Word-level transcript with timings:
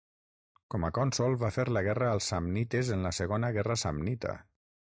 Com 0.73 0.87
a 0.87 0.89
cònsol 0.97 1.35
va 1.43 1.51
fer 1.57 1.65
la 1.75 1.83
guerra 1.89 2.07
als 2.13 2.31
samnites 2.33 2.89
en 2.97 3.07
la 3.09 3.15
Segona 3.19 3.53
Guerra 3.59 3.77
Samnita. 3.83 4.37